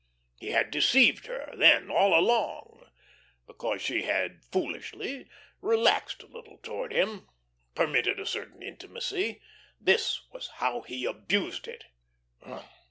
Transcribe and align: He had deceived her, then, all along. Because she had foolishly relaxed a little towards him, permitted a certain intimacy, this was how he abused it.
He 0.39 0.49
had 0.49 0.71
deceived 0.71 1.27
her, 1.27 1.53
then, 1.55 1.91
all 1.91 2.17
along. 2.17 2.89
Because 3.45 3.83
she 3.83 4.01
had 4.01 4.43
foolishly 4.51 5.29
relaxed 5.61 6.23
a 6.23 6.25
little 6.25 6.57
towards 6.57 6.95
him, 6.95 7.29
permitted 7.75 8.19
a 8.19 8.25
certain 8.25 8.63
intimacy, 8.63 9.43
this 9.79 10.27
was 10.31 10.47
how 10.55 10.81
he 10.81 11.05
abused 11.05 11.67
it. 11.67 11.83